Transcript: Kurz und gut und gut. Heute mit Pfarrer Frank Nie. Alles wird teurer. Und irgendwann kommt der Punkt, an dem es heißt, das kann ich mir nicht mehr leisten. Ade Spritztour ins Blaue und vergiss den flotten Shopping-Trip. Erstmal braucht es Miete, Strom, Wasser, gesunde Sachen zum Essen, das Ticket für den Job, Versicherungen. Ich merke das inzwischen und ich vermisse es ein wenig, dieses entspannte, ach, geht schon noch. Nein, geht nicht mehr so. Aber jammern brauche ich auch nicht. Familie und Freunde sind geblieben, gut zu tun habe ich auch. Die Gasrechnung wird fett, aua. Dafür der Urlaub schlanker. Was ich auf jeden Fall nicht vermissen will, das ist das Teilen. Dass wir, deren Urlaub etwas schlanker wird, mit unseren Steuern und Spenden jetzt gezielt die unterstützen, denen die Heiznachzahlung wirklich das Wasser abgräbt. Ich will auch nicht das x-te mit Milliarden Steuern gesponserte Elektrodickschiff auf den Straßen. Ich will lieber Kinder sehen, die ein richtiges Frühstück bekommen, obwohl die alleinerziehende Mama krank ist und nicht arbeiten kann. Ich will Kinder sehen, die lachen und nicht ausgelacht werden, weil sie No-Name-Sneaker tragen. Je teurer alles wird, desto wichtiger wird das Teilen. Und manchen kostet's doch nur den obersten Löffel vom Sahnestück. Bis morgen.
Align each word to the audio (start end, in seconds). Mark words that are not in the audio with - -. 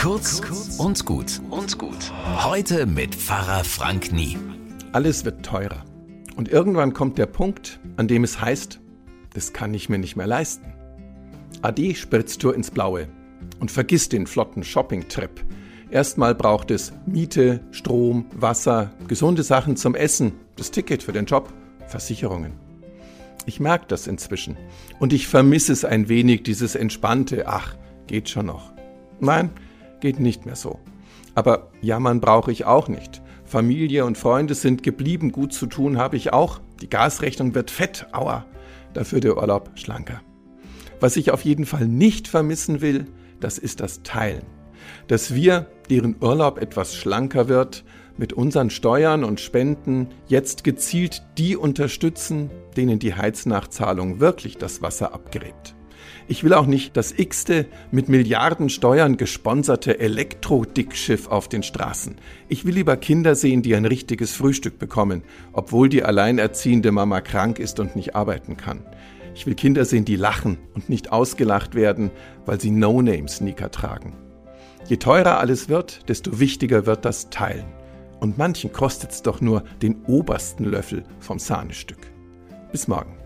Kurz 0.00 0.40
und 0.78 1.04
gut 1.04 1.42
und 1.50 1.76
gut. 1.76 2.10
Heute 2.42 2.86
mit 2.86 3.14
Pfarrer 3.14 3.64
Frank 3.64 4.12
Nie. 4.12 4.38
Alles 4.92 5.26
wird 5.26 5.44
teurer. 5.44 5.84
Und 6.36 6.48
irgendwann 6.48 6.94
kommt 6.94 7.18
der 7.18 7.26
Punkt, 7.26 7.80
an 7.98 8.08
dem 8.08 8.24
es 8.24 8.40
heißt, 8.40 8.80
das 9.34 9.52
kann 9.52 9.74
ich 9.74 9.90
mir 9.90 9.98
nicht 9.98 10.16
mehr 10.16 10.26
leisten. 10.26 10.72
Ade 11.60 11.94
Spritztour 11.94 12.54
ins 12.54 12.70
Blaue 12.70 13.08
und 13.58 13.70
vergiss 13.70 14.08
den 14.08 14.26
flotten 14.26 14.64
Shopping-Trip. 14.64 15.44
Erstmal 15.90 16.34
braucht 16.34 16.70
es 16.70 16.94
Miete, 17.04 17.60
Strom, 17.70 18.24
Wasser, 18.34 18.92
gesunde 19.06 19.42
Sachen 19.42 19.76
zum 19.76 19.94
Essen, 19.94 20.32
das 20.56 20.70
Ticket 20.70 21.02
für 21.02 21.12
den 21.12 21.26
Job, 21.26 21.52
Versicherungen. 21.88 22.54
Ich 23.44 23.60
merke 23.60 23.84
das 23.88 24.06
inzwischen 24.06 24.56
und 24.98 25.12
ich 25.12 25.28
vermisse 25.28 25.74
es 25.74 25.84
ein 25.84 26.08
wenig, 26.08 26.42
dieses 26.42 26.74
entspannte, 26.74 27.46
ach, 27.48 27.74
geht 28.06 28.30
schon 28.30 28.46
noch. 28.46 28.72
Nein, 29.20 29.50
geht 30.00 30.20
nicht 30.20 30.46
mehr 30.46 30.56
so. 30.56 30.78
Aber 31.34 31.70
jammern 31.80 32.20
brauche 32.20 32.52
ich 32.52 32.64
auch 32.64 32.88
nicht. 32.88 33.22
Familie 33.44 34.04
und 34.04 34.18
Freunde 34.18 34.54
sind 34.54 34.82
geblieben, 34.82 35.32
gut 35.32 35.52
zu 35.52 35.66
tun 35.66 35.98
habe 35.98 36.16
ich 36.16 36.32
auch. 36.32 36.60
Die 36.80 36.88
Gasrechnung 36.88 37.54
wird 37.54 37.70
fett, 37.70 38.06
aua. 38.12 38.46
Dafür 38.92 39.20
der 39.20 39.36
Urlaub 39.36 39.70
schlanker. 39.74 40.20
Was 41.00 41.16
ich 41.16 41.30
auf 41.30 41.44
jeden 41.44 41.66
Fall 41.66 41.86
nicht 41.86 42.28
vermissen 42.28 42.80
will, 42.80 43.06
das 43.40 43.58
ist 43.58 43.80
das 43.80 44.02
Teilen. 44.02 44.44
Dass 45.08 45.34
wir, 45.34 45.66
deren 45.88 46.16
Urlaub 46.20 46.58
etwas 46.58 46.94
schlanker 46.94 47.48
wird, 47.48 47.84
mit 48.16 48.32
unseren 48.32 48.70
Steuern 48.70 49.24
und 49.24 49.40
Spenden 49.40 50.08
jetzt 50.28 50.62
gezielt 50.62 51.22
die 51.38 51.56
unterstützen, 51.56 52.50
denen 52.76 52.98
die 52.98 53.14
Heiznachzahlung 53.14 54.20
wirklich 54.20 54.58
das 54.58 54.82
Wasser 54.82 55.14
abgräbt. 55.14 55.74
Ich 56.28 56.44
will 56.44 56.54
auch 56.54 56.66
nicht 56.66 56.96
das 56.96 57.12
x-te 57.16 57.66
mit 57.90 58.08
Milliarden 58.08 58.68
Steuern 58.68 59.16
gesponserte 59.16 59.98
Elektrodickschiff 59.98 61.28
auf 61.28 61.48
den 61.48 61.62
Straßen. 61.62 62.16
Ich 62.48 62.64
will 62.64 62.74
lieber 62.74 62.96
Kinder 62.96 63.34
sehen, 63.34 63.62
die 63.62 63.74
ein 63.74 63.84
richtiges 63.84 64.32
Frühstück 64.32 64.78
bekommen, 64.78 65.22
obwohl 65.52 65.88
die 65.88 66.04
alleinerziehende 66.04 66.92
Mama 66.92 67.20
krank 67.20 67.58
ist 67.58 67.80
und 67.80 67.96
nicht 67.96 68.14
arbeiten 68.14 68.56
kann. 68.56 68.84
Ich 69.34 69.46
will 69.46 69.54
Kinder 69.54 69.84
sehen, 69.84 70.04
die 70.04 70.16
lachen 70.16 70.58
und 70.74 70.88
nicht 70.88 71.12
ausgelacht 71.12 71.74
werden, 71.74 72.10
weil 72.46 72.60
sie 72.60 72.70
No-Name-Sneaker 72.70 73.70
tragen. 73.70 74.14
Je 74.86 74.96
teurer 74.96 75.38
alles 75.38 75.68
wird, 75.68 76.08
desto 76.08 76.40
wichtiger 76.40 76.86
wird 76.86 77.04
das 77.04 77.30
Teilen. 77.30 77.66
Und 78.18 78.38
manchen 78.38 78.72
kostet's 78.72 79.22
doch 79.22 79.40
nur 79.40 79.64
den 79.82 80.04
obersten 80.04 80.64
Löffel 80.64 81.04
vom 81.20 81.38
Sahnestück. 81.38 82.10
Bis 82.72 82.86
morgen. 82.86 83.19